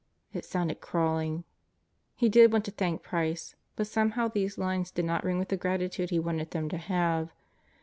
[0.33, 1.43] It sounded crawling.
[2.15, 5.57] He did want to thank Price, but somehow these lines did not ring with the
[5.57, 7.29] gratitude he wanted them to have.